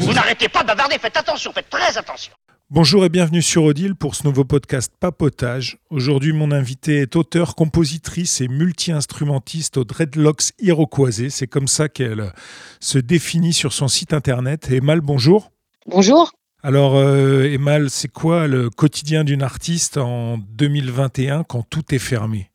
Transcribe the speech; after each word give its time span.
Vous 0.00 0.12
n'arrêtez 0.14 0.48
pas 0.48 0.62
de 0.62 0.66
bavarder, 0.68 0.96
faites 0.98 1.16
attention, 1.16 1.52
faites 1.52 1.68
très 1.68 1.98
attention. 1.98 2.32
Bonjour 2.70 3.04
et 3.04 3.10
bienvenue 3.10 3.42
sur 3.42 3.64
Odile 3.64 3.94
pour 3.94 4.14
ce 4.14 4.26
nouveau 4.26 4.44
podcast 4.44 4.90
Papotage. 5.00 5.78
Aujourd'hui, 5.90 6.32
mon 6.32 6.50
invité 6.50 7.00
est 7.00 7.14
auteur, 7.16 7.54
compositrice 7.54 8.40
et 8.40 8.48
multi-instrumentiste 8.48 9.76
aux 9.76 9.84
Dreadlocks 9.84 10.52
Iroquoisés. 10.60 11.28
C'est 11.30 11.46
comme 11.46 11.68
ça 11.68 11.90
qu'elle 11.90 12.32
se 12.80 12.98
définit 12.98 13.52
sur 13.52 13.74
son 13.74 13.88
site 13.88 14.14
internet. 14.14 14.70
Emal, 14.70 15.02
bonjour. 15.02 15.50
Bonjour. 15.86 16.32
Alors, 16.62 16.96
euh, 16.96 17.44
Emal, 17.44 17.90
c'est 17.90 18.08
quoi 18.10 18.46
le 18.46 18.70
quotidien 18.70 19.24
d'une 19.24 19.42
artiste 19.42 19.98
en 19.98 20.38
2021 20.38 21.44
quand 21.44 21.62
tout 21.68 21.94
est 21.94 21.98
fermé? 21.98 22.50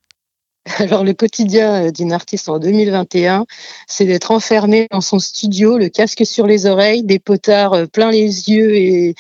Alors, 0.79 1.03
le 1.03 1.13
quotidien 1.13 1.85
euh, 1.85 1.91
d'une 1.91 2.11
artiste 2.11 2.49
en 2.49 2.59
2021, 2.59 3.45
c'est 3.87 4.05
d'être 4.05 4.31
enfermée 4.31 4.87
dans 4.91 5.01
son 5.01 5.19
studio, 5.19 5.77
le 5.77 5.89
casque 5.89 6.25
sur 6.25 6.47
les 6.47 6.65
oreilles, 6.65 7.03
des 7.03 7.19
potards 7.19 7.73
euh, 7.73 7.85
plein 7.85 8.11
les 8.11 8.49
yeux 8.49 8.75
et, 8.75 9.15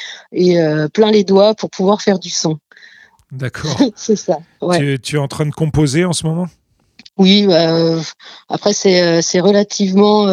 euh, 0.57 0.87
plein 0.87 1.11
les 1.11 1.23
doigts 1.23 1.53
pour 1.53 1.69
pouvoir 1.69 2.01
faire 2.01 2.19
du 2.19 2.29
son. 2.29 2.57
D'accord. 3.31 3.79
c'est 3.95 4.15
ça. 4.15 4.39
Tu, 5.01 5.15
es 5.15 5.19
en 5.19 5.27
train 5.27 5.45
de 5.45 5.51
composer 5.51 6.05
en 6.05 6.13
ce 6.13 6.25
moment? 6.25 6.47
Oui, 7.17 7.45
bah, 7.45 8.01
après 8.49 8.73
c'est 8.73 9.39
relativement 9.39 10.25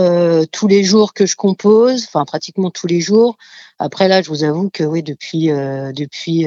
tous 0.51 0.67
les 0.67 0.83
jours 0.83 1.13
que 1.13 1.27
je 1.27 1.37
compose, 1.37 2.07
enfin 2.07 2.25
pratiquement 2.25 2.71
tous 2.71 2.87
les 2.87 3.03
jours. 3.03 3.37
Après 3.79 4.09
là, 4.09 4.23
je 4.23 4.31
vous 4.31 4.45
avoue 4.45 4.71
que 4.71 4.85
oui, 4.85 5.03
depuis 5.03 5.49
depuis 5.49 6.47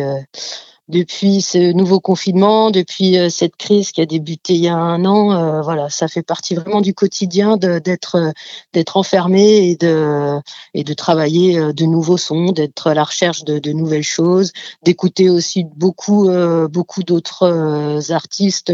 depuis 0.90 1.42
ce 1.42 1.72
nouveau 1.72 2.02
confinement, 2.02 2.70
depuis 2.70 3.18
euh, 3.18 3.30
cette 3.30 3.55
crise 3.55 3.92
qui 3.92 4.02
a 4.02 4.05
débuté 4.05 4.54
il 4.54 4.64
y 4.64 4.68
a 4.68 4.76
un 4.76 5.06
an, 5.06 5.32
euh, 5.32 5.62
voilà, 5.62 5.90
ça 5.90 6.09
fait 6.09 6.23
partie 6.23 6.56
vraiment 6.56 6.82
du 6.82 6.94
quotidien 6.94 7.56
d'être 7.58 8.16
euh, 8.16 8.32
d'être 8.73 8.98
enfermé 8.98 9.70
et 9.70 9.75
de 9.78 10.40
et 10.73 10.84
de 10.84 10.94
travailler 10.94 11.73
de 11.73 11.86
nouveaux 11.86 12.17
sons, 12.17 12.52
d'être 12.52 12.88
à 12.88 12.94
la 12.94 13.03
recherche 13.06 13.45
de, 13.45 13.59
de 13.59 13.72
nouvelles 13.72 14.03
choses, 14.03 14.52
d'écouter 14.84 15.30
aussi 15.30 15.64
beaucoup 15.64 16.30
beaucoup 16.70 17.03
d'autres 17.03 18.12
artistes 18.12 18.73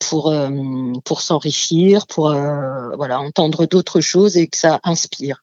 pour 0.00 0.34
pour 1.04 1.20
s'enrichir, 1.20 2.06
pour 2.06 2.30
voilà 2.30 3.20
entendre 3.20 3.66
d'autres 3.66 4.00
choses 4.00 4.36
et 4.36 4.46
que 4.48 4.56
ça 4.56 4.80
inspire. 4.84 5.42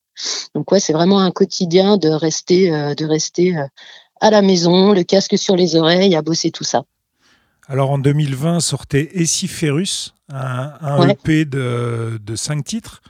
Donc 0.53 0.71
ouais, 0.71 0.79
c'est 0.79 0.93
vraiment 0.93 1.19
un 1.19 1.31
quotidien 1.31 1.97
de 1.97 2.09
rester 2.09 2.69
de 2.69 3.05
rester 3.05 3.55
à 4.23 4.31
la 4.31 4.41
maison, 4.41 4.93
le 4.93 5.03
casque 5.03 5.37
sur 5.37 5.57
les 5.57 5.75
oreilles, 5.75 6.15
à 6.15 6.21
bosser 6.21 6.49
tout 6.49 6.63
ça. 6.63 6.83
Alors 7.67 7.91
en 7.91 7.97
2020 7.97 8.61
sortait 8.61 9.09
Essiferus, 9.13 10.13
un, 10.31 10.71
un 10.81 11.09
EP 11.09 11.43
de, 11.43 12.19
de 12.23 12.35
cinq 12.35 12.63
titres. 12.63 13.01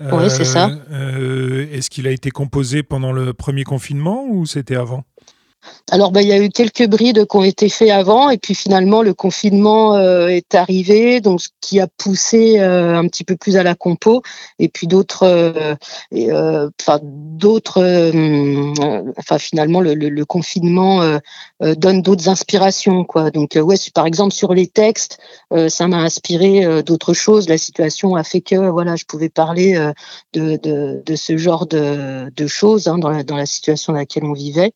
oui, 0.00 0.30
c'est 0.30 0.44
ça. 0.44 0.70
Euh, 0.92 1.66
est-ce 1.72 1.90
qu'il 1.90 2.06
a 2.06 2.10
été 2.12 2.30
composé 2.30 2.84
pendant 2.84 3.12
le 3.12 3.34
premier 3.34 3.64
confinement 3.64 4.24
ou 4.28 4.46
c'était 4.46 4.76
avant? 4.76 5.04
Alors, 5.90 6.10
bah, 6.10 6.22
il 6.22 6.28
y 6.28 6.32
a 6.32 6.38
eu 6.38 6.48
quelques 6.48 6.86
brides 6.86 7.26
qui 7.26 7.36
ont 7.36 7.42
été 7.42 7.68
faits 7.68 7.90
avant, 7.90 8.30
et 8.30 8.38
puis 8.38 8.54
finalement, 8.54 9.02
le 9.02 9.14
confinement 9.14 9.94
euh, 9.94 10.28
est 10.28 10.54
arrivé, 10.54 11.20
donc 11.20 11.40
ce 11.40 11.48
qui 11.60 11.80
a 11.80 11.86
poussé 11.86 12.58
euh, 12.60 12.96
un 12.96 13.06
petit 13.08 13.24
peu 13.24 13.36
plus 13.36 13.56
à 13.56 13.62
la 13.62 13.74
compo, 13.74 14.22
et 14.58 14.68
puis 14.68 14.86
d'autres, 14.86 15.24
euh, 15.24 16.70
enfin 16.80 16.98
d'autres, 17.02 17.80
enfin 19.18 19.38
finalement, 19.38 19.80
le, 19.80 20.22
confinement 20.24 21.18
donne 21.60 22.00
d'autres 22.00 22.28
inspirations, 22.28 23.04
quoi. 23.04 23.30
Donc, 23.30 23.58
ouais, 23.60 23.76
par 23.94 24.06
exemple 24.06 24.32
sur 24.32 24.54
les 24.54 24.68
textes, 24.68 25.18
ça 25.68 25.88
m'a 25.88 25.98
inspiré 25.98 26.82
d'autres 26.82 27.12
choses. 27.12 27.48
La 27.48 27.58
situation 27.58 28.14
a 28.14 28.22
fait 28.24 28.40
que, 28.40 28.54
voilà, 28.54 28.96
je 28.96 29.04
pouvais 29.04 29.28
parler 29.28 29.74
de, 30.32 30.56
de, 30.56 31.16
ce 31.16 31.36
genre 31.36 31.66
de, 31.66 32.46
choses 32.46 32.86
hein, 32.88 32.98
dans 32.98 33.36
la 33.36 33.46
situation 33.46 33.92
dans 33.92 33.98
laquelle 33.98 34.24
on 34.24 34.32
vivait. 34.32 34.72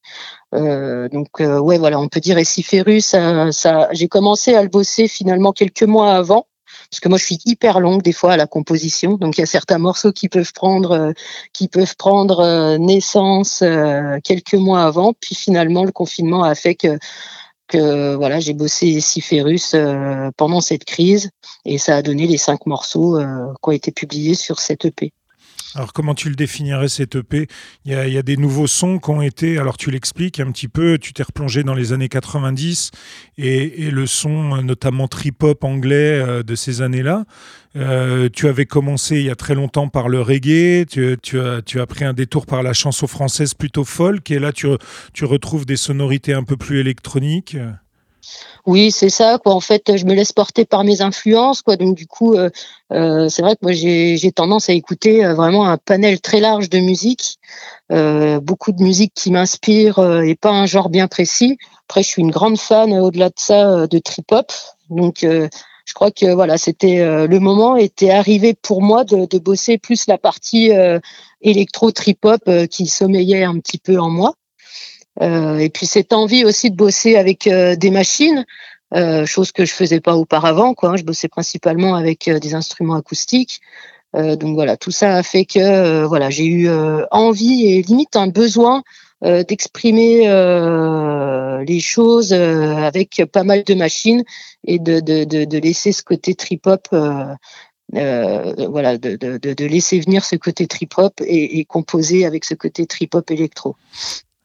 Euh, 0.55 1.09
donc 1.09 1.41
euh, 1.41 1.59
ouais 1.59 1.79
voilà, 1.79 1.99
on 1.99 2.09
peut 2.09 2.21
dire 2.21 2.39
Essiferus. 2.39 3.07
Ça, 3.07 3.51
ça 3.53 3.89
j'ai 3.93 4.09
commencé 4.09 4.55
à 4.55 4.63
le 4.63 4.69
bosser 4.69 5.09
finalement 5.09 5.53
quelques 5.53 5.83
mois 5.83 6.15
avant 6.15 6.47
parce 6.91 7.01
que 7.01 7.09
moi 7.09 7.19
je 7.19 7.25
suis 7.25 7.39
hyper 7.47 7.81
longue 7.81 8.03
des 8.03 8.13
fois 8.13 8.33
à 8.33 8.37
la 8.37 8.47
composition, 8.47 9.15
donc 9.17 9.37
il 9.39 9.41
y 9.41 9.45
a 9.45 9.47
certains 9.47 9.79
morceaux 9.79 10.13
qui 10.13 10.29
peuvent 10.29 10.53
prendre 10.53 10.93
euh, 10.93 11.13
qui 11.53 11.69
peuvent 11.69 11.97
prendre 11.97 12.77
naissance 12.79 13.65
quelques 14.23 14.55
mois 14.55 14.85
avant, 14.85 15.13
puis 15.13 15.35
finalement 15.35 15.85
le 15.85 15.93
confinement 15.93 16.45
a 16.45 16.55
fait 16.55 16.75
que 16.75 16.99
voilà 18.15 18.39
j'ai 18.39 18.55
bossé 18.55 19.01
Siferus 19.01 19.75
pendant 20.37 20.61
cette 20.61 20.85
crise 20.85 21.31
et 21.65 21.79
ça 21.79 21.97
a 21.97 22.03
donné 22.03 22.29
les 22.29 22.39
cinq 22.39 22.67
morceaux 22.67 23.19
qui 23.19 23.69
ont 23.69 23.73
été 23.73 23.91
publiés 23.91 24.35
sur 24.35 24.61
cette 24.61 24.85
EP. 24.85 25.13
Alors 25.77 25.93
comment 25.93 26.15
tu 26.15 26.31
le 26.31 26.37
définirais 26.37 26.89
cet 26.89 27.17
EP 27.17 27.49
il 27.85 27.93
y, 27.93 27.95
a, 27.95 28.09
il 28.09 28.15
y, 28.15 28.17
a, 28.17 28.23
des 28.23 28.39
nouveaux 28.39 28.67
sons 28.67 28.99
qui 28.99 29.11
ont 29.11 29.21
été, 29.21 29.59
alors 29.59 29.77
tu 29.77 29.91
l'expliques 29.91 30.41
un 30.41 30.51
petit 30.51 30.69
peu, 30.69 30.97
tu 30.97 31.13
t'es 31.13 31.23
replongé 31.23 31.65
dans 31.65 31.75
les 31.75 31.93
années 31.93 32.09
90 32.09 32.93
et, 33.37 33.85
et 33.87 33.91
le 33.91 34.07
son 34.07 34.63
notamment 34.63 35.07
trip-hop 35.07 35.65
anglais 35.65 36.19
euh, 36.19 36.43
de 36.43 36.55
ces 36.55 36.81
années-là. 36.81 37.27
Euh, 37.77 38.31
tu 38.33 38.49
avais 38.49 38.65
commencé 38.65 39.17
il 39.17 39.27
y 39.27 39.31
a 39.31 39.35
très 39.35 39.55
longtemps 39.55 39.89
par 39.89 40.09
le 40.09 40.23
reggae, 40.23 40.87
tu, 40.87 41.15
tu, 41.23 41.39
as, 41.39 41.61
tu, 41.61 41.79
as, 41.79 41.87
pris 41.87 42.07
un 42.07 42.15
détour 42.15 42.47
par 42.47 42.63
la 42.63 42.73
chanson 42.73 43.07
française 43.07 43.53
plutôt 43.53 43.85
folk 43.85 44.31
et 44.31 44.39
là 44.39 44.53
tu, 44.53 44.69
tu 45.13 45.27
retrouves 45.27 45.67
des 45.67 45.77
sonorités 45.77 46.33
un 46.33 46.45
peu 46.45 46.57
plus 46.57 46.81
électroniques. 46.81 47.55
Oui, 48.67 48.91
c'est 48.91 49.11
ça. 49.11 49.39
Quoi. 49.39 49.55
En 49.55 49.61
fait, 49.61 49.97
je 49.97 50.05
me 50.05 50.15
laisse 50.15 50.33
porter 50.33 50.65
par 50.65 50.83
mes 50.83 51.01
influences. 51.01 51.63
Donc, 51.65 51.97
du 51.97 52.07
coup, 52.07 52.35
euh, 52.35 52.51
euh, 52.93 53.29
c'est 53.29 53.43
vrai 53.43 53.55
que 53.55 53.61
moi, 53.63 53.73
j'ai 53.73 54.33
tendance 54.33 54.69
à 54.69 54.73
écouter 54.73 55.25
euh, 55.25 55.35
vraiment 55.35 55.69
un 55.69 55.79
panel 55.79 56.21
très 56.21 56.41
large 56.41 56.69
de 56.69 56.79
musique. 56.79 57.39
beaucoup 57.91 58.73
de 58.73 58.83
musique 58.83 59.13
qui 59.15 59.31
m'inspire 59.31 59.99
et 60.23 60.35
pas 60.35 60.51
un 60.51 60.67
genre 60.67 60.89
bien 60.89 61.07
précis. 61.07 61.59
Après, 61.89 62.03
je 62.03 62.09
suis 62.09 62.23
une 62.23 62.33
grande 62.33 62.59
fan, 62.59 62.93
au-delà 62.93 63.29
de 63.29 63.39
ça, 63.39 63.87
de 63.87 63.99
trip-hop. 63.99 64.53
Donc, 64.91 65.19
je 65.23 65.95
crois 65.95 66.11
que 66.11 66.35
voilà, 66.35 66.59
c'était 66.59 67.27
le 67.29 67.39
moment 67.39 67.77
était 67.77 68.11
arrivé 68.11 68.55
pour 68.55 68.83
moi 68.83 69.05
de, 69.05 69.27
de 69.27 69.39
bosser 69.39 69.79
plus 69.79 70.09
la 70.09 70.19
partie 70.19 70.73
électro 71.41 71.93
trip-hop 71.93 72.43
qui 72.69 72.89
sommeillait 72.89 73.45
un 73.45 73.59
petit 73.61 73.79
peu 73.79 74.01
en 74.01 74.11
moi. 74.11 74.35
Euh, 75.23 75.59
et 75.59 75.71
puis 75.71 75.87
cette 75.87 76.13
envie 76.13 76.45
aussi 76.45 76.71
de 76.71 76.77
bosser 76.77 77.17
avec 77.17 77.47
euh, 77.47 77.77
des 77.77 77.91
machines, 77.91 78.45
euh, 78.95 79.27
chose 79.27 79.53
que 79.53 79.65
je 79.65 79.73
faisais 79.73 80.01
pas 80.01 80.17
auparavant. 80.17 80.75
Quoi, 80.75 80.91
hein. 80.91 80.97
Je 80.97 81.05
bossais 81.05 81.29
principalement 81.29 81.95
avec 81.95 82.31
des 82.31 82.55
instruments 82.55 82.95
acoustiques. 82.95 83.61
donc 84.15 84.55
voilà, 84.55 84.77
tout 84.77 84.93
ça 84.93 85.17
a 85.17 85.23
fait 85.23 85.45
que 85.45 86.05
voilà, 86.07 86.31
j'ai 86.31 86.47
eu 86.47 86.71
envie 87.11 87.67
et 87.67 87.83
limite 87.83 88.17
un 88.17 88.29
besoin 88.29 88.83
d'exprimer 89.23 90.21
les 91.67 91.81
choses 91.81 92.33
avec 92.33 93.23
pas 93.31 93.45
mal 93.45 93.65
de 93.65 93.75
machines 93.75 94.25
et 94.67 94.79
de, 94.79 95.01
de, 95.01 95.25
de, 95.25 95.45
de 95.45 95.59
laisser 95.59 95.93
ce 95.93 96.03
côté 96.03 96.35
trip-hop 96.35 96.89
euh, 97.95 98.53
voilà, 98.69 98.99
de, 98.99 99.65
laisser 99.65 100.01
venir 100.01 100.25
ce 100.25 100.37
côté 100.37 100.67
trip-hop 100.67 101.21
et, 101.25 101.59
et, 101.59 101.65
composer 101.65 102.27
avec 102.27 102.45
ce 102.45 102.55
côté 102.55 102.87
trip-hop 102.87 103.31
électro. 103.31 103.77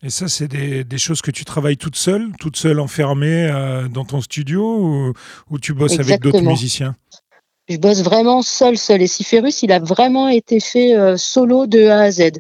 Et 0.04 0.10
ça, 0.10 0.28
c'est 0.28 0.48
des, 0.48 0.84
des, 0.84 0.98
choses 0.98 1.22
que 1.22 1.30
tu 1.30 1.46
travailles 1.46 1.78
toute 1.78 1.96
seule, 1.96 2.32
toute 2.40 2.58
seule 2.58 2.80
enfermée 2.80 3.48
euh, 3.52 3.88
dans 3.88 4.04
ton 4.04 4.20
studio 4.20 5.14
ou, 5.50 5.60
tu 5.60 5.74
bosses 5.74 6.00
avec 6.00 6.20
d'autres 6.22 6.42
musiciens? 6.42 6.96
Je 7.70 7.78
bosse 7.78 8.02
vraiment 8.02 8.42
seul, 8.42 8.78
seul. 8.78 9.04
Et 9.04 9.08
Siferus, 9.08 9.62
il 9.62 9.72
a 9.72 9.80
vraiment 9.80 10.28
été 10.28 10.60
fait 10.60 10.98
euh, 10.98 11.18
solo 11.18 11.68
de 11.68 11.88
A 11.88 12.02
à 12.02 12.12
Z, 12.12 12.32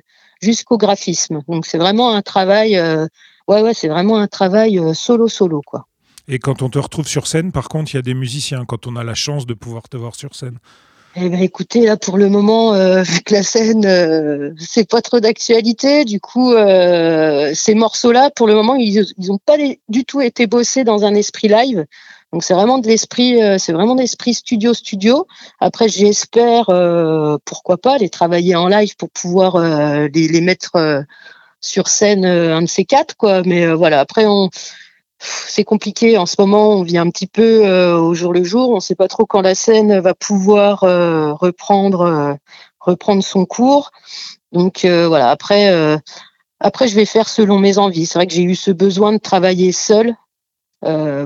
jusqu'au 0.41 0.77
graphisme. 0.77 1.41
Donc 1.47 1.67
c'est 1.67 1.77
vraiment 1.77 2.16
un 2.16 2.23
travail, 2.23 2.77
euh, 2.77 3.05
ouais, 3.47 3.61
ouais, 3.61 3.75
c'est 3.75 3.89
vraiment 3.89 4.17
un 4.17 4.28
travail 4.28 4.81
solo, 4.95 5.28
solo, 5.28 5.61
quoi. 5.63 5.85
Et 6.28 6.39
quand 6.39 6.63
on 6.63 6.69
te 6.69 6.79
retrouve 6.79 7.07
sur 7.07 7.28
scène, 7.28 7.51
par 7.51 7.67
contre, 7.69 7.93
il 7.93 7.97
y 7.97 7.99
a 7.99 8.03
des 8.03 8.13
musiciens, 8.13 8.66
quand 8.66 8.88
on 8.88 8.95
a 8.95 9.03
la 9.03 9.16
chance 9.16 9.45
de 9.45 9.53
pouvoir 9.53 9.88
te 9.88 9.97
voir 9.97 10.16
sur 10.16 10.33
scène? 10.33 10.57
Eh 11.16 11.29
ben, 11.29 11.41
écoutez, 11.41 11.85
là 11.85 11.97
pour 11.97 12.17
le 12.17 12.29
moment, 12.29 12.73
euh, 12.73 13.02
vu 13.03 13.22
que 13.22 13.34
la 13.34 13.43
scène 13.43 13.85
euh, 13.85 14.52
c'est 14.58 14.90
pas 14.90 15.02
trop 15.02 15.19
d'actualité, 15.19 16.05
du 16.05 16.19
coup 16.19 16.53
euh, 16.53 17.52
ces 17.53 17.75
morceaux-là, 17.75 18.29
pour 18.34 18.47
le 18.47 18.53
moment, 18.53 18.75
ils 18.75 19.05
n'ont 19.17 19.37
pas 19.37 19.58
du 19.90 20.05
tout 20.05 20.22
été 20.22 20.47
bossés 20.47 20.84
dans 20.84 21.03
un 21.03 21.13
esprit 21.13 21.49
live. 21.49 21.85
Donc 22.31 22.46
c'est 22.46 22.53
vraiment 22.53 22.78
de 22.78 22.87
l'esprit, 22.87 23.43
euh, 23.43 23.58
c'est 23.58 23.73
vraiment 23.73 23.96
d'esprit 23.96 24.34
studio 24.34 24.73
studio. 24.73 25.28
Après, 25.59 25.90
j'espère, 25.90 26.67
pourquoi 27.46 27.78
pas, 27.78 27.97
les 27.97 28.09
travailler 28.09 28.55
en 28.55 28.69
live 28.69 28.96
pour 28.96 29.09
pouvoir 29.09 29.59
les, 29.59 30.28
les, 30.29 30.41
mettre 30.41 31.03
sur 31.59 31.90
scène 31.90 32.25
un 32.25 32.61
de 32.61 32.69
ces 32.69 32.85
quatre, 32.85 33.17
quoi. 33.17 33.41
Mais 33.43 33.73
voilà, 33.73 33.99
après 33.99 34.25
on 34.25 34.49
c'est 35.22 35.64
compliqué 35.64 36.18
en 36.18 36.26
ce 36.26 36.35
moment. 36.40 36.72
On 36.72 36.84
vit 36.84 36.97
un 36.97 37.09
petit 37.09 37.28
peu 37.28 37.66
euh, 37.66 37.97
au 37.97 38.14
jour 38.14 38.34
le 38.34 38.44
jour. 38.44 38.72
On 38.72 38.76
ne 38.76 38.79
sait 38.79 38.96
pas 38.96 39.08
trop 39.08 39.26
quand 39.26 39.41
la 39.41 39.56
scène 39.56 40.00
va 40.00 40.14
pouvoir 40.14 40.84
euh, 40.84 41.34
reprendre 41.34 42.02
euh, 42.02 42.34
reprendre 42.79 43.23
son 43.23 43.46
cours. 43.46 43.91
Donc 44.52 44.85
voilà. 44.85 45.29
Après 45.29 45.72
après 46.59 46.88
je 46.88 46.96
vais 46.96 47.06
faire 47.06 47.29
selon 47.29 47.59
mes 47.59 47.78
envies. 47.78 48.06
C'est 48.06 48.18
vrai 48.20 48.28
que 48.28 48.34
j'ai 48.34 48.44
eu 48.44 48.56
ce 48.56 48.72
besoin 48.72 49.14
de 49.14 49.18
travailler 49.18 49.72
seul 49.72 50.16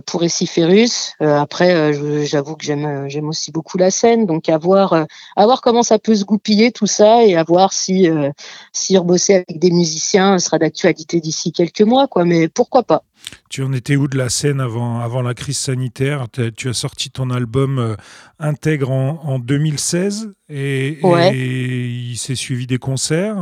pour 0.05 0.23
Essiferus. 0.23 1.13
Après, 1.21 1.93
j'avoue 2.25 2.55
que 2.55 2.65
j'aime 2.65 3.29
aussi 3.29 3.51
beaucoup 3.51 3.77
la 3.77 3.89
scène, 3.89 4.25
donc 4.25 4.49
à 4.49 4.57
voir 4.57 4.93
à 4.93 5.45
voir 5.45 5.61
comment 5.61 5.81
ça 5.81 5.97
peut 5.97 6.13
se 6.13 6.25
goupiller 6.25 6.71
tout 6.71 6.87
ça 6.87 7.23
et 7.23 7.35
à 7.35 7.43
voir 7.43 7.71
si 7.73 8.07
si 8.73 8.97
rebosser 8.97 9.35
avec 9.35 9.57
des 9.57 9.71
musiciens 9.71 10.37
sera 10.37 10.59
d'actualité 10.59 11.21
d'ici 11.21 11.51
quelques 11.53 11.81
mois, 11.81 12.07
quoi. 12.07 12.25
Mais 12.25 12.49
pourquoi 12.49 12.83
pas 12.83 13.03
Tu 13.55 13.63
en 13.63 13.71
étais 13.71 13.95
où 13.95 14.09
de 14.09 14.17
la 14.17 14.27
scène 14.27 14.59
avant 14.59 14.99
avant 14.99 15.21
la 15.21 15.33
crise 15.33 15.57
sanitaire? 15.57 16.27
Tu 16.57 16.67
as 16.67 16.73
sorti 16.73 17.09
ton 17.09 17.29
album 17.29 17.95
Intègre 18.37 18.91
en, 18.91 19.21
en 19.23 19.39
2016 19.39 20.33
et, 20.49 20.99
et 21.01 21.85
il 21.87 22.17
s'est 22.17 22.35
suivi 22.35 22.67
des 22.67 22.79
concerts. 22.79 23.37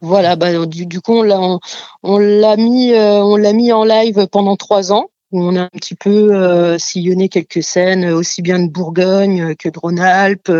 Voilà, 0.00 0.36
bah, 0.36 0.64
du, 0.66 0.86
du, 0.86 1.00
coup, 1.00 1.14
on 1.14 1.22
l'a, 1.22 1.40
on, 2.04 2.18
l'a 2.18 2.56
mis, 2.56 2.92
on 2.94 3.34
l'a 3.34 3.52
mis 3.52 3.72
en 3.72 3.82
live 3.82 4.28
pendant 4.30 4.54
trois 4.54 4.92
ans 4.92 5.08
où 5.36 5.42
on 5.42 5.54
a 5.54 5.62
un 5.64 5.68
petit 5.68 5.94
peu 5.94 6.34
euh, 6.34 6.78
sillonné 6.78 7.28
quelques 7.28 7.62
scènes, 7.62 8.06
aussi 8.06 8.40
bien 8.40 8.58
de 8.58 8.70
Bourgogne 8.70 9.54
que 9.54 9.68
de 9.68 9.78
Rhône-Alpes, 9.78 10.50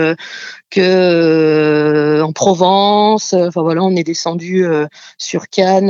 que 0.70 0.80
euh, 0.80 2.22
en 2.22 2.32
Provence. 2.32 3.32
Enfin 3.32 3.62
voilà, 3.62 3.82
on 3.82 3.96
est 3.96 4.04
descendu 4.04 4.66
euh, 4.66 4.86
sur 5.16 5.48
Cannes 5.48 5.86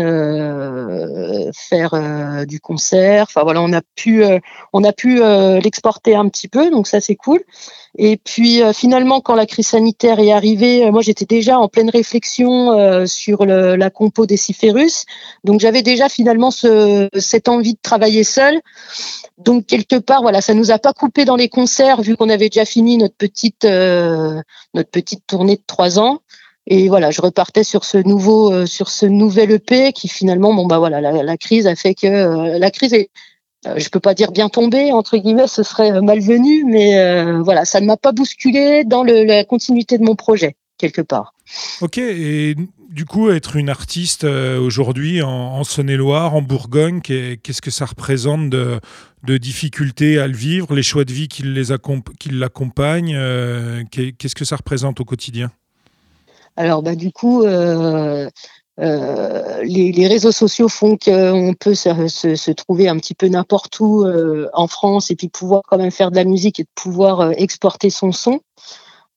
faire 1.53 2.47
du 2.47 2.61
concert. 2.61 3.27
Enfin 3.29 3.43
voilà, 3.43 3.61
on 3.61 3.73
a 3.73 3.83
pu, 3.97 4.25
on 4.73 4.85
a 4.85 4.93
pu 4.93 5.21
l'exporter 5.61 6.15
un 6.15 6.29
petit 6.29 6.49
peu, 6.49 6.71
donc 6.71 6.87
ça 6.87 7.01
c'est 7.01 7.17
cool. 7.17 7.41
Et 7.99 8.19
puis 8.19 8.61
finalement, 8.75 9.21
quand 9.21 9.35
la 9.35 9.47
crise 9.47 9.69
sanitaire 9.69 10.21
est 10.21 10.33
arrivée, 10.33 10.91
moi 10.91 11.03
j'étais 11.03 11.25
déjà 11.25 11.59
en 11.59 11.69
pleine 11.69 11.91
réflexion 11.91 13.07
sur 13.07 13.45
la 13.47 13.91
compo 13.91 14.27
des 14.27 14.37
Ciférus. 14.37 15.07
Donc 15.45 15.61
j'avais 15.61 15.83
déjà 15.83 16.09
finalement 16.09 16.51
ce, 16.51 17.09
cette 17.19 17.49
envie 17.49 17.75
de 17.75 17.79
travailler 17.83 18.23
seul. 18.25 18.61
Donc 19.39 19.67
quelque 19.67 19.97
part, 19.97 20.23
voilà, 20.23 20.41
ça 20.41 20.55
nous 20.55 20.71
a 20.71 20.79
pas 20.79 20.93
coupé 20.93 21.25
dans 21.25 21.37
les 21.37 21.49
concerts 21.49 22.01
vu 22.01 22.17
qu'on 22.17 22.29
avait 22.29 22.49
déjà 22.49 22.65
fini 22.65 22.97
notre 22.97 23.17
petite 23.17 23.65
euh, 23.65 24.41
tournée 25.27 25.57
de 25.57 25.63
trois 25.67 25.99
ans. 25.99 26.21
Et 26.67 26.89
voilà, 26.89 27.11
je 27.11 27.21
repartais 27.21 27.63
sur 27.63 27.85
ce 27.85 27.99
nouveau 27.99 28.53
euh, 28.53 28.67
sur 28.67 28.89
ce 28.89 29.07
nouvel 29.07 29.53
EP 29.53 29.93
qui 29.93 30.09
finalement, 30.09 30.53
bon 30.55 30.67
bah 30.67 30.79
voilà, 30.79 31.01
la, 31.01 31.37
crise 31.37 31.67
a 31.67 31.77
fait 31.77 31.95
que 31.95 32.07
euh, 32.07 32.59
la 32.59 32.71
crise 32.71 32.93
est 32.93 33.11
je 33.77 33.89
peux 33.89 34.01
pas 34.01 34.15
dire 34.15 34.31
bien 34.31 34.49
tombée 34.49 34.93
entre 34.93 35.17
guillemets, 35.17 35.49
ce 35.49 35.65
serait 35.65 36.01
malvenu, 36.01 36.65
mais 36.65 37.41
voilà, 37.41 37.65
ça 37.65 37.81
ne 37.81 37.87
m'a 37.87 37.97
pas 37.97 38.13
bousculé 38.13 38.85
dans 38.85 39.03
la 39.03 39.43
continuité 39.43 39.99
de 39.99 40.05
mon 40.05 40.15
projet 40.15 40.57
quelque 40.79 41.03
part. 41.03 41.35
Ok, 41.81 41.99
et 41.99 42.57
du 42.91 43.05
coup, 43.05 43.31
être 43.31 43.57
une 43.57 43.69
artiste 43.69 44.25
euh, 44.25 44.59
aujourd'hui 44.59 45.23
en, 45.23 45.63
Saône-et-Loire, 45.65 46.35
en 46.35 46.43
Bourgogne, 46.43 47.01
qu'est-ce 47.01 47.61
que 47.61 47.71
ça 47.71 47.87
représente 47.87 48.51
de, 48.51 48.81
difficultés 49.39 50.19
à 50.19 50.27
le 50.27 50.37
vivre, 50.37 50.75
les 50.75 50.83
choix 50.83 51.05
de 51.05 51.13
vie 51.13 51.29
qui 51.29 51.43
l'accompagnent, 52.31 53.17
euh, 53.17 53.83
qu'est-ce 53.91 54.35
que 54.35 54.45
ça 54.45 54.57
représente 54.57 55.01
au 55.01 55.05
quotidien? 55.05 55.51
Alors, 56.57 56.83
bah, 56.83 56.95
du 56.95 57.13
coup, 57.13 57.43
euh, 57.45 58.31
les, 58.79 60.07
réseaux 60.09 60.33
sociaux 60.33 60.69
font 60.69 60.97
qu'on 60.97 61.55
peut 61.59 61.75
se, 61.75 62.51
trouver 62.53 62.89
un 62.89 62.97
petit 62.99 63.15
peu 63.15 63.29
n'importe 63.29 63.79
où 63.81 64.07
en 64.55 64.67
France 64.69 65.11
et 65.11 65.17
puis 65.17 65.29
pouvoir 65.29 65.63
quand 65.69 65.79
même 65.79 65.91
faire 65.91 66.11
de 66.11 66.17
la 66.17 66.25
musique 66.25 66.61
et 66.61 66.67
pouvoir 66.75 67.33
exporter 67.37 67.91
son 67.91 68.13
son. 68.13 68.41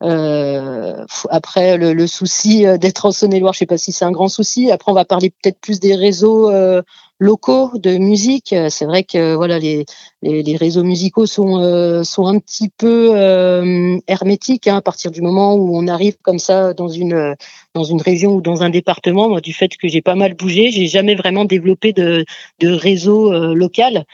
Euh, 0.01 1.05
après, 1.29 1.77
le, 1.77 2.07
souci 2.07 2.65
euh, 2.65 2.77
d'être 2.77 3.05
en 3.05 3.11
Saône-et-Loire, 3.11 3.53
je 3.53 3.59
sais 3.59 3.65
pas 3.65 3.77
si 3.77 3.91
c'est 3.91 4.05
un 4.05 4.11
grand 4.11 4.29
souci. 4.29 4.71
Après, 4.71 4.91
on 4.91 4.95
va 4.95 5.05
parler 5.05 5.29
peut-être 5.29 5.59
plus 5.59 5.79
des 5.79 5.95
réseaux 5.95 6.49
euh, 6.51 6.81
locaux 7.19 7.71
de 7.75 7.97
musique. 7.97 8.55
C'est 8.69 8.85
vrai 8.85 9.03
que 9.03 9.35
voilà, 9.35 9.59
les, 9.59 9.85
les, 10.21 10.55
réseaux 10.55 10.83
musicaux 10.83 11.25
sont 11.25 11.61
euh, 11.61 12.03
sont 12.03 12.25
un 12.27 12.39
petit 12.39 12.69
peu 12.69 13.11
euh, 13.13 13.97
hermétiques 14.07 14.67
hein, 14.67 14.77
à 14.77 14.81
partir 14.81 15.11
du 15.11 15.21
moment 15.21 15.55
où 15.55 15.77
on 15.77 15.87
arrive 15.87 16.17
comme 16.21 16.39
ça 16.39 16.73
dans 16.73 16.87
une 16.87 17.35
dans 17.73 17.83
une 17.83 18.01
région 18.01 18.31
ou 18.31 18.41
dans 18.41 18.63
un 18.63 18.69
département. 18.69 19.29
Moi, 19.29 19.41
du 19.41 19.53
fait 19.53 19.75
que 19.77 19.87
j'ai 19.89 20.01
pas 20.01 20.15
mal 20.15 20.33
bougé, 20.33 20.71
j'ai 20.71 20.87
jamais 20.87 21.15
vraiment 21.15 21.45
développé 21.45 21.91
de 21.91 22.25
de 22.59 22.69
réseau 22.69 23.53
local. 23.53 24.05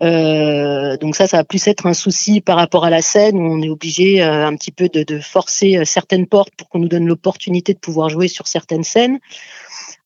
donc 0.00 1.14
ça, 1.14 1.26
ça 1.26 1.36
va 1.38 1.44
plus 1.44 1.66
être 1.68 1.86
un 1.86 1.94
souci 1.94 2.40
par 2.40 2.56
rapport 2.56 2.84
à 2.84 2.90
la 2.90 3.02
scène 3.02 3.36
où 3.36 3.52
on 3.52 3.62
est 3.62 3.68
obligé 3.68 4.22
un 4.22 4.54
petit 4.56 4.72
peu 4.72 4.88
de 4.88 5.18
forcer 5.20 5.84
certaines 5.84 6.26
portes 6.26 6.54
pour 6.56 6.68
qu'on 6.70 6.78
nous 6.78 6.88
donne 6.88 7.06
l'opportunité 7.06 7.74
de 7.74 7.78
pouvoir 7.78 8.08
jouer 8.08 8.28
sur 8.28 8.46
certaines 8.46 8.84
scènes. 8.84 9.18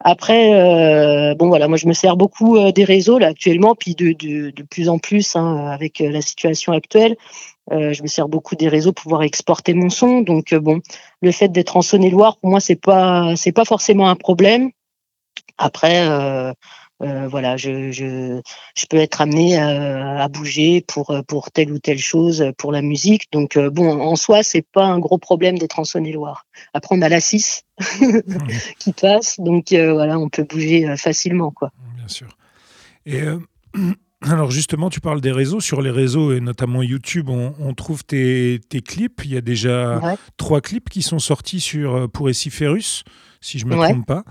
Après, 0.02 0.54
euh, 0.54 1.34
bon 1.34 1.48
voilà, 1.48 1.68
moi 1.68 1.76
je 1.76 1.86
me 1.86 1.92
sers 1.92 2.16
beaucoup 2.16 2.56
euh, 2.56 2.72
des 2.72 2.84
réseaux 2.84 3.18
là 3.18 3.28
actuellement, 3.28 3.74
puis 3.74 3.94
de, 3.94 4.12
de, 4.12 4.62
plus 4.62 4.88
en 4.88 4.98
plus 4.98 5.36
hein, 5.36 5.66
avec 5.66 6.00
euh, 6.00 6.10
la 6.10 6.22
situation 6.22 6.72
actuelle, 6.72 7.16
je 7.70 8.02
me 8.02 8.08
sers 8.08 8.28
beaucoup 8.28 8.56
des 8.56 8.68
réseaux 8.68 8.92
pour 8.92 9.04
pouvoir 9.04 9.22
exporter 9.22 9.74
mon 9.74 9.90
son. 9.90 10.22
Donc 10.22 10.54
bon, 10.54 10.80
le 11.22 11.30
fait 11.30 11.48
d'être 11.48 11.76
en 11.76 11.82
Saône-et-Loire 11.82 12.38
pour 12.38 12.50
moi 12.50 12.60
c'est 12.60 12.80
pas 12.80 13.36
c'est 13.36 13.52
pas 13.52 13.64
forcément 13.64 14.08
un 14.08 14.16
problème. 14.16 14.70
Après, 15.58 16.08
euh, 17.02 17.28
voilà, 17.28 17.56
je, 17.56 17.90
je, 17.90 18.40
je, 18.76 18.86
peux 18.86 18.98
être 18.98 19.20
amené 19.20 19.56
à, 19.56 20.22
à, 20.22 20.28
bouger 20.28 20.84
pour, 20.86 21.14
pour 21.26 21.50
telle 21.50 21.72
ou 21.72 21.78
telle 21.78 21.98
chose 21.98 22.52
pour 22.58 22.72
la 22.72 22.82
musique. 22.82 23.32
Donc, 23.32 23.56
euh, 23.56 23.70
bon, 23.70 24.00
en 24.00 24.16
soi, 24.16 24.42
c'est 24.42 24.64
pas 24.72 24.84
un 24.84 24.98
gros 24.98 25.18
problème 25.18 25.58
d'être 25.58 25.78
en 25.78 25.84
Saône-et-Loire. 25.84 26.46
Après, 26.74 26.94
on 26.96 27.02
a 27.02 27.08
la 27.08 27.20
6 27.20 27.64
qui 28.78 28.92
passe. 28.92 29.40
Donc, 29.40 29.72
euh, 29.72 29.92
voilà, 29.92 30.18
on 30.18 30.28
peut 30.28 30.44
bouger 30.44 30.94
facilement. 30.96 31.50
Quoi. 31.50 31.70
Bien 31.96 32.08
sûr. 32.08 32.28
Et. 33.06 33.22
Alors 34.22 34.50
justement, 34.50 34.90
tu 34.90 35.00
parles 35.00 35.22
des 35.22 35.32
réseaux. 35.32 35.60
Sur 35.60 35.80
les 35.80 35.90
réseaux 35.90 36.34
et 36.34 36.40
notamment 36.40 36.82
YouTube, 36.82 37.30
on, 37.30 37.54
on 37.58 37.72
trouve 37.72 38.04
tes, 38.04 38.60
tes, 38.68 38.82
clips. 38.82 39.24
Il 39.24 39.32
y 39.32 39.36
a 39.38 39.40
déjà 39.40 40.18
trois 40.36 40.60
clips 40.60 40.90
qui 40.90 41.00
sont 41.00 41.18
sortis 41.18 41.58
sur 41.58 42.06
pour 42.10 42.28
Essiferus 42.28 43.02
si 43.40 43.58
je 43.58 43.66
ne 43.66 43.74
me 43.74 43.82
trompe 43.82 44.06
pas. 44.06 44.24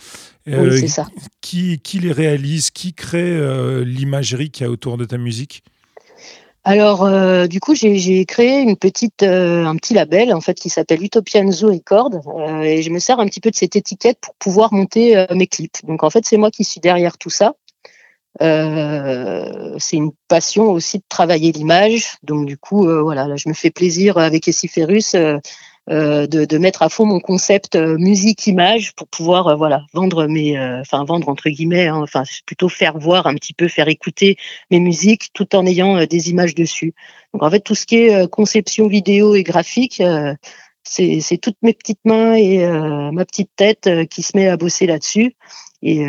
Euh, 0.48 0.72
oui, 0.72 0.80
c'est 0.80 0.88
ça. 0.88 1.08
Qui, 1.42 1.80
qui, 1.80 2.00
les 2.00 2.12
réalise 2.12 2.70
Qui 2.72 2.94
crée 2.94 3.32
euh, 3.32 3.84
l'imagerie 3.84 4.52
qu'il 4.52 4.66
y 4.66 4.68
a 4.68 4.72
autour 4.72 4.98
de 4.98 5.06
ta 5.06 5.18
musique? 5.18 5.64
Alors, 6.64 7.06
euh, 7.06 7.48
du 7.48 7.60
coup, 7.60 7.74
j'ai 7.74 8.26
créé 8.26 8.62
une 8.62 8.76
petite, 8.76 9.24
un 9.24 9.76
petit 9.78 9.94
label 9.94 10.34
en 10.34 10.42
fait 10.42 10.56
qui 10.56 10.70
s'appelle 10.70 11.02
Utopian 11.02 11.50
Zoo 11.52 11.72
et 11.72 11.80
Cord, 11.80 12.12
et 12.64 12.82
je 12.84 12.90
me 12.92 13.00
sers 13.00 13.20
un 13.20 13.26
petit 13.26 13.40
peu 13.40 13.50
de 13.50 13.56
cette 13.56 13.76
étiquette 13.76 14.20
pour 14.22 14.36
pouvoir 14.36 14.74
monter 14.74 15.26
mes 15.34 15.48
clips. 15.48 15.84
Donc, 15.86 16.04
en 16.04 16.10
fait, 16.10 16.26
c'est 16.26 16.38
moi 16.38 16.52
qui 16.52 16.64
suis 16.64 16.82
derrière 16.82 17.18
tout 17.18 17.30
ça. 17.30 17.56
c'est 18.40 19.98
une 19.98 20.12
passion 20.28 20.66
aussi 20.66 21.00
de 21.00 21.04
travailler 21.08 21.52
l'image. 21.54 22.18
Donc, 22.24 22.46
du 22.46 22.58
coup, 22.58 22.84
voilà, 22.84 23.26
là, 23.28 23.36
je 23.38 23.50
me 23.50 23.54
fais 23.54 23.72
plaisir 23.72 24.18
avec 24.18 24.48
Essiferus 24.48 25.16
euh, 25.16 25.38
de, 25.90 26.46
de, 26.46 26.58
mettre 26.58 26.84
à 26.84 26.90
fond 26.90 27.06
mon 27.06 27.20
concept 27.20 27.76
euh, 27.76 27.98
musique-image 27.98 28.94
pour 28.94 29.08
pouvoir 29.08 29.48
euh, 29.48 29.56
voilà 29.56 29.86
vendre 29.94 30.28
mes, 30.28 30.60
enfin 30.80 31.04
vendre 31.04 31.30
entre 31.30 31.50
guillemets, 31.50 31.88
hein, 31.88 32.02
enfin 32.02 32.24
plutôt 32.46 32.70
faire 32.70 32.98
voir 32.98 33.26
un 33.26 33.34
petit 33.34 33.54
peu, 33.54 33.68
faire 33.68 33.88
écouter 33.88 34.38
mes 34.70 34.80
musiques 34.80 35.30
tout 35.34 35.56
en 35.56 35.66
ayant 35.66 36.06
des 36.06 36.30
images 36.30 36.54
dessus. 36.54 36.94
Donc 37.34 37.42
en 37.44 37.50
fait 37.50 37.62
tout 37.62 37.76
ce 37.76 37.86
qui 37.86 37.98
est 37.98 38.30
conception 38.30 38.88
vidéo 38.88 39.34
et 39.34 39.44
graphique, 39.44 40.02
c'est 40.84 41.38
toutes 41.42 41.58
mes 41.64 41.74
petites 41.74 42.06
mains 42.06 42.36
et 42.36 42.66
ma 43.12 43.26
petite 43.26 43.52
tête 43.56 43.90
qui 44.10 44.22
se 44.24 44.38
met 44.38 44.48
à 44.48 44.58
bosser 44.58 44.86
là-dessus. 44.86 45.36
Et 45.82 46.06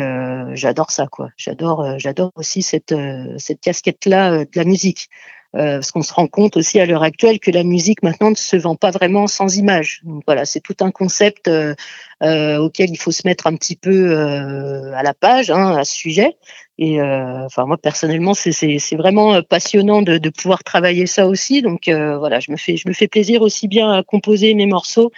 j'adore 0.53 0.91
ça, 0.91 1.07
quoi. 1.07 1.29
J'adore, 1.37 1.97
j'adore 1.97 2.31
aussi 2.35 2.61
cette 2.61 2.93
cette 3.37 3.61
casquette 3.61 4.05
là 4.05 4.45
de 4.45 4.51
la 4.55 4.63
musique. 4.63 5.09
Euh, 5.53 5.75
parce 5.75 5.91
qu'on 5.91 6.01
se 6.01 6.13
rend 6.13 6.27
compte 6.27 6.55
aussi 6.55 6.79
à 6.79 6.85
l'heure 6.85 7.03
actuelle 7.03 7.37
que 7.37 7.51
la 7.51 7.63
musique 7.63 8.03
maintenant 8.03 8.29
ne 8.29 8.35
se 8.35 8.55
vend 8.55 8.77
pas 8.77 8.91
vraiment 8.91 9.27
sans 9.27 9.57
image. 9.57 9.99
Donc 10.05 10.23
voilà, 10.25 10.45
c'est 10.45 10.61
tout 10.61 10.77
un 10.79 10.91
concept 10.91 11.49
euh, 11.49 11.75
euh, 12.23 12.57
auquel 12.57 12.89
il 12.89 12.95
faut 12.95 13.11
se 13.11 13.23
mettre 13.27 13.47
un 13.47 13.55
petit 13.57 13.75
peu 13.75 14.15
à 14.15 15.03
la 15.03 15.13
page 15.13 15.51
hein, 15.51 15.75
à 15.75 15.83
ce 15.83 15.93
sujet. 15.93 16.37
Et 16.77 17.01
enfin 17.01 17.65
moi 17.65 17.77
personnellement, 17.77 18.33
c'est 18.33 18.95
vraiment 18.95 19.41
passionnant 19.43 20.01
de, 20.01 20.17
de, 20.17 20.29
pouvoir 20.29 20.63
travailler 20.63 21.05
ça 21.05 21.27
aussi. 21.27 21.61
Donc 21.61 21.89
voilà, 21.89 22.39
je 22.39 22.49
me 22.51 22.57
fais 22.57 22.77
je 22.77 22.87
me 22.87 22.93
fais 22.93 23.07
plaisir 23.07 23.41
aussi 23.41 23.67
bien 23.67 23.91
à 23.91 24.03
composer 24.03 24.53
mes 24.53 24.65
morceaux 24.65 25.11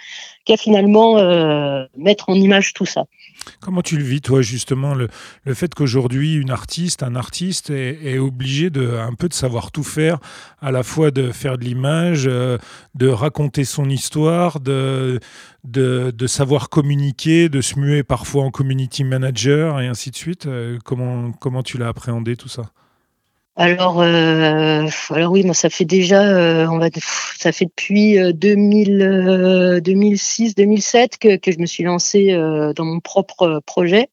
qu'à 0.44 0.56
finalement 0.56 1.14
mettre 1.96 2.28
en 2.28 2.34
image 2.34 2.72
tout 2.74 2.86
ça. 2.86 3.04
Comment 3.60 3.82
tu 3.82 3.96
le 3.96 4.04
vis, 4.04 4.20
toi, 4.20 4.42
justement, 4.42 4.94
le, 4.94 5.08
le 5.44 5.54
fait 5.54 5.74
qu'aujourd'hui, 5.74 6.34
une 6.34 6.50
artiste, 6.50 7.02
un 7.02 7.14
artiste 7.14 7.70
est, 7.70 8.18
obligé 8.18 8.70
de 8.70 8.96
un 8.96 9.14
peu 9.14 9.28
de 9.28 9.34
savoir 9.34 9.70
tout 9.72 9.82
faire, 9.82 10.18
à 10.60 10.70
la 10.70 10.82
fois 10.82 11.10
de 11.10 11.32
faire 11.32 11.58
de 11.58 11.64
l'image, 11.64 12.24
euh, 12.26 12.58
de 12.94 13.08
raconter 13.08 13.64
son 13.64 13.88
histoire, 13.90 14.60
de, 14.60 15.20
de, 15.64 16.12
de, 16.14 16.26
savoir 16.26 16.68
communiquer, 16.68 17.48
de 17.48 17.60
se 17.60 17.78
muer 17.78 18.02
parfois 18.02 18.44
en 18.44 18.50
community 18.50 19.04
manager 19.04 19.80
et 19.80 19.88
ainsi 19.88 20.10
de 20.10 20.16
suite. 20.16 20.46
Euh, 20.46 20.78
comment, 20.84 21.32
comment 21.32 21.62
tu 21.62 21.78
l'as 21.78 21.88
appréhendé 21.88 22.36
tout 22.36 22.48
ça? 22.48 22.70
Alors, 23.56 24.00
euh, 24.00 24.88
alors 25.10 25.30
oui, 25.30 25.44
moi 25.44 25.54
ça 25.54 25.70
fait 25.70 25.84
déjà, 25.84 26.22
euh, 26.22 26.66
on 26.66 26.78
va, 26.78 26.88
ça 27.38 27.52
fait 27.52 27.66
depuis 27.66 28.18
2000, 28.32 29.80
2006, 29.84 30.56
2007 30.56 31.18
que, 31.18 31.36
que 31.36 31.52
je 31.52 31.58
me 31.60 31.66
suis 31.66 31.84
lancée 31.84 32.32
euh, 32.32 32.72
dans 32.72 32.84
mon 32.84 32.98
propre 32.98 33.60
projet. 33.64 34.08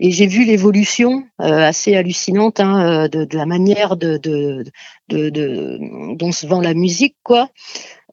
et 0.00 0.10
j'ai 0.12 0.26
vu 0.26 0.46
l'évolution 0.46 1.24
assez 1.38 1.94
hallucinante 1.94 2.58
hein, 2.60 3.08
de, 3.08 3.24
de, 3.26 3.36
la 3.36 3.44
manière 3.44 3.98
de, 3.98 4.16
de, 4.16 4.64
de, 5.08 6.14
dont 6.14 6.32
se 6.32 6.46
vend 6.46 6.62
la 6.62 6.72
musique, 6.72 7.16
quoi. 7.22 7.50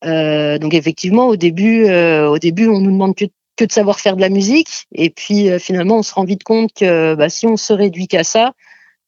donc 0.04 0.74
effectivement, 0.74 1.28
au 1.28 1.38
début, 1.38 1.90
au 1.90 2.40
début, 2.40 2.68
on 2.68 2.82
nous 2.82 2.92
demande 2.92 3.16
que, 3.16 3.26
que 3.56 3.64
de 3.64 3.72
savoir 3.72 4.02
faire 4.02 4.18
de 4.18 4.22
la 4.22 4.30
musique, 4.30 4.86
et 4.94 5.12
puis 5.12 5.48
finalement, 5.60 6.00
on 6.00 6.04
se 6.04 6.14
rend 6.14 6.26
vite 6.26 6.44
compte 6.44 6.74
que 6.74 7.16
bah, 7.16 7.30
si 7.30 7.48
on 7.48 7.56
se 7.56 7.72
réduit 7.72 8.10
qu'à 8.10 8.26
ça, 8.26 8.52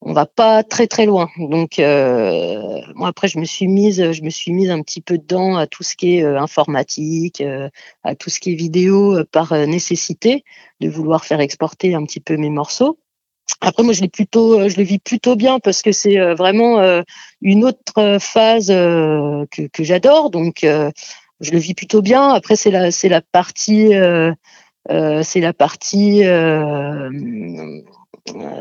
on 0.02 0.14
va 0.14 0.26
pas 0.26 0.64
très 0.64 0.88
très 0.88 1.06
loin. 1.06 1.30
Donc 1.38 1.80
euh, 1.80 2.82
moi 2.96 3.10
après 3.10 3.28
je 3.28 3.38
me 3.38 3.46
suis 3.46 3.68
mise, 3.68 4.12
je 4.12 4.22
me 4.24 4.30
suis 4.30 4.54
mise 4.54 4.70
un 4.70 4.82
petit 4.82 5.02
peu 5.02 5.18
dedans 5.18 5.58
à 5.58 5.68
tout 5.68 5.84
ce 5.84 5.96
qui 5.96 6.18
est 6.18 6.24
euh, 6.24 6.40
informatique, 6.40 7.42
euh, 7.42 7.70
à 8.04 8.16
tout 8.16 8.30
ce 8.30 8.40
qui 8.40 8.54
est 8.54 8.56
vidéo 8.56 9.24
par 9.32 9.54
nécessité 9.68 10.44
de 10.80 10.90
vouloir 10.90 11.26
faire 11.26 11.42
exporter 11.42 11.96
un 11.96 12.04
petit 12.06 12.22
peu 12.22 12.38
mes 12.38 12.50
morceaux. 12.50 13.00
Après 13.62 13.84
moi 13.84 13.94
je 13.94 14.02
l'ai 14.02 14.10
plutôt, 14.10 14.70
je 14.70 14.78
le 14.78 14.84
vis 14.84 15.00
plutôt 15.00 15.36
bien 15.36 15.60
parce 15.60 15.82
que 15.82 15.92
c'est 15.92 16.18
vraiment 16.34 17.04
une 17.42 17.66
autre 17.66 18.18
phase 18.22 18.68
que, 18.68 19.68
que 19.68 19.84
j'adore. 19.84 20.30
Donc 20.30 20.60
je 20.62 21.52
le 21.52 21.58
vis 21.58 21.74
plutôt 21.74 22.02
bien. 22.02 22.30
Après 22.30 22.56
c'est 22.56 22.72
la 22.72 22.92
c'est 22.92 23.10
la 23.10 23.22
partie 23.22 23.92
c'est 25.24 25.42
la 25.42 25.54
partie 25.54 26.24
euh, 26.24 27.82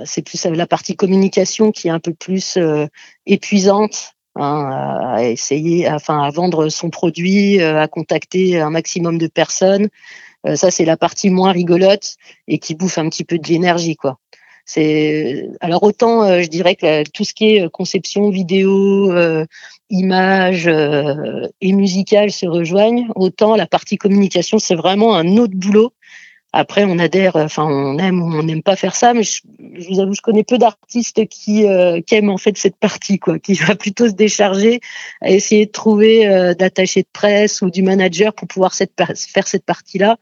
c'est 0.04 0.22
plus 0.22 0.44
la 0.46 0.66
partie 0.66 0.96
communication 0.96 1.72
qui 1.72 1.88
est 1.88 1.90
un 1.90 2.00
peu 2.00 2.14
plus 2.14 2.56
euh, 2.56 2.86
épuisante 3.26 4.14
hein, 4.36 5.14
à 5.14 5.24
essayer, 5.24 5.88
enfin 5.90 6.22
à 6.22 6.30
vendre 6.30 6.68
son 6.68 6.90
produit, 6.90 7.60
euh, 7.60 7.80
à 7.80 7.88
contacter 7.88 8.60
un 8.60 8.70
maximum 8.70 9.18
de 9.18 9.26
personnes. 9.26 9.88
ça, 10.54 10.70
c'est 10.70 10.84
la 10.84 10.96
partie 10.96 11.30
moins 11.30 11.52
rigolote 11.52 12.16
et 12.46 12.58
qui 12.58 12.74
bouffe 12.74 12.98
un 12.98 13.08
petit 13.08 13.24
peu 13.24 13.38
de 13.38 13.48
l'énergie. 13.48 13.96
C'est 14.64 15.48
alors 15.60 15.82
autant, 15.82 16.42
je 16.42 16.48
dirais 16.48 16.76
que 16.76 17.02
tout 17.10 17.24
ce 17.24 17.34
qui 17.34 17.56
est 17.56 17.70
conception 17.70 18.30
vidéo, 18.30 19.12
image 19.90 20.68
et 20.68 21.72
musicale 21.72 22.30
se 22.30 22.46
rejoignent, 22.46 23.08
autant 23.16 23.56
la 23.56 23.66
partie 23.66 23.96
communication, 23.96 24.58
c'est 24.58 24.76
vraiment 24.76 25.16
un 25.16 25.36
autre 25.38 25.54
boulot 25.56 25.92
après, 26.52 26.84
on 26.84 26.98
adhère, 26.98 27.36
enfin, 27.36 27.64
on 27.64 27.98
aime 27.98 28.22
ou 28.22 28.32
on 28.34 28.42
n'aime 28.42 28.62
pas 28.62 28.74
faire 28.74 28.96
ça, 28.96 29.12
mais 29.12 29.22
je, 29.22 29.42
vous 29.90 30.00
avoue, 30.00 30.14
je 30.14 30.22
connais 30.22 30.44
peu 30.44 30.56
d'artistes 30.56 31.26
qui, 31.26 31.66
euh, 31.66 32.00
qui, 32.00 32.14
aiment 32.14 32.30
en 32.30 32.38
fait 32.38 32.56
cette 32.56 32.76
partie, 32.76 33.18
quoi, 33.18 33.38
qui 33.38 33.52
va 33.54 33.76
plutôt 33.76 34.08
se 34.08 34.14
décharger 34.14 34.80
à 35.20 35.30
essayer 35.30 35.66
de 35.66 35.70
trouver 35.70 36.26
euh, 36.26 36.54
d'attaché 36.54 37.02
de 37.02 37.08
presse 37.12 37.60
ou 37.60 37.70
du 37.70 37.82
manager 37.82 38.32
pour 38.32 38.48
pouvoir 38.48 38.72
cette, 38.72 38.92
faire 39.14 39.46
cette 39.46 39.64
partie-là. 39.64 40.16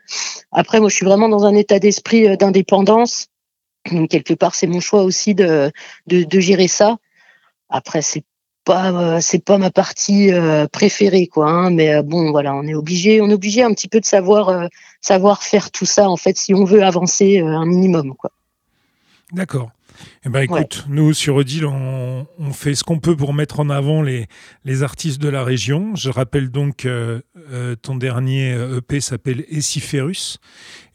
Après, 0.51 0.81
moi, 0.81 0.89
je 0.89 0.97
suis 0.97 1.07
vraiment 1.07 1.29
dans 1.29 1.45
un 1.45 1.55
état 1.55 1.79
d'esprit 1.79 2.27
euh, 2.27 2.37
d'indépendance. 2.37 3.29
Quelque 4.11 4.35
part, 4.35 4.57
c'est 4.57 4.67
mon 4.67 4.81
choix 4.81 5.05
aussi 5.05 5.37
de, 5.37 5.71
de, 6.09 6.25
de 6.25 6.41
gérer 6.41 6.67
ça. 6.67 6.97
Après, 7.69 8.03
c'est 8.03 8.25
pas 8.67 8.91
euh, 8.91 9.19
c'est 9.23 9.43
pas 9.43 9.57
ma 9.57 9.71
partie 9.71 10.33
euh, 10.33 10.67
préférée 10.67 11.29
quoi 11.29 11.49
hein, 11.49 11.71
mais 11.71 11.95
euh, 11.95 12.03
bon 12.03 12.33
voilà 12.33 12.55
on 12.55 12.65
est 12.65 12.75
obligé 12.75 13.23
on 13.23 13.31
est 13.31 13.35
obligé 13.35 13.63
un 13.63 13.73
petit 13.73 13.89
peu 13.89 14.01
de 14.01 14.05
savoir 14.05 14.69
savoir 15.01 15.43
faire 15.43 15.71
tout 15.71 15.87
ça 15.87 16.11
en 16.11 16.17
fait 16.17 16.37
si 16.37 16.53
on 16.53 16.65
veut 16.65 16.83
avancer 16.83 17.39
un 17.39 17.65
minimum 17.65 18.15
quoi. 18.15 18.33
D'accord 19.33 19.71
eh 20.25 20.29
ben, 20.29 20.41
écoute, 20.41 20.87
nous 20.89 21.13
sur 21.13 21.37
Odile, 21.37 21.67
on, 21.67 22.27
fait 22.53 22.75
ce 22.75 22.85
qu'on 22.85 22.99
peut 22.99 23.17
pour 23.17 23.35
mettre 23.35 23.61
en 23.61 23.71
avant 23.71 24.03
les, 24.03 24.27
les 24.65 24.83
artistes 24.83 25.21
de 25.21 25.29
la 25.29 25.45
région. 25.45 25.95
Je 25.95 26.11
rappelle 26.11 26.51
donc 26.51 26.87
euh, 26.87 27.21
ton 27.83 27.97
dernier 27.97 28.57
EP 28.77 29.01
s'appelle 29.01 29.45
Essiferus 29.51 30.39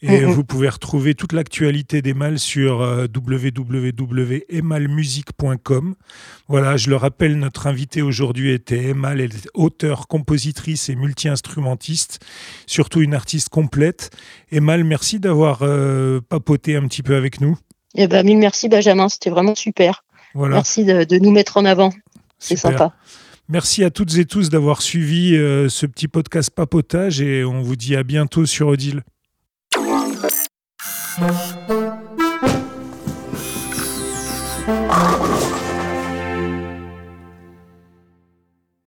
et 0.01 0.25
vous 0.25 0.43
pouvez 0.43 0.67
retrouver 0.70 1.13
toute 1.13 1.34
l'actualité 1.34 2.01
d'Emal 2.01 2.39
sur 2.39 2.81
euh, 2.81 3.05
www.emalmusique.com. 3.13 5.93
Voilà, 6.48 6.77
je 6.77 6.89
le 6.89 6.96
rappelle, 6.96 7.38
notre 7.38 7.67
invité 7.67 8.01
aujourd'hui 8.01 8.50
était 8.51 8.89
Emal, 8.89 9.22
elle 9.22 9.36
est 9.36 9.48
auteure, 9.53 10.08
compositrice 10.08 10.89
et 10.89 10.96
multi-instrumentiste, 10.96 12.25
surtout 12.65 13.01
une 13.01 13.13
artiste 13.13 13.50
complète. 13.50 14.10
Emal, 14.51 14.84
merci 14.84 15.20
d'avoir 15.20 15.60
euh, 15.62 16.20
papoté 16.22 16.75
un 16.75 16.88
petit 16.88 17.03
peu 17.03 17.15
avec 17.15 17.39
nous. 17.39 17.55
Eh 17.96 18.08
ben, 18.08 18.26
mille 18.26 18.38
merci 18.38 18.70
Benjamin, 18.70 19.10
c'était 19.10 19.30
vraiment 19.30 19.56
super. 19.56 20.04
Merci 20.36 20.86
de, 20.86 21.20
nous 21.20 21.32
mettre 21.32 21.58
en 21.58 21.66
avant. 21.66 21.92
C'est 22.40 22.56
sympa. 22.56 22.94
Merci 23.50 23.84
à 23.84 23.90
toutes 23.90 24.16
et 24.18 24.26
tous 24.26 24.50
d'avoir 24.50 24.82
suivi 24.82 25.36
euh, 25.36 25.68
ce 25.68 25.86
petit 25.86 26.08
podcast 26.08 26.52
papotage 26.52 27.20
et 27.20 27.44
on 27.44 27.62
vous 27.62 27.76
dit 27.76 27.98
à 27.98 28.04
bientôt 28.04 28.46
sur 28.46 28.70
Odile. 28.70 29.04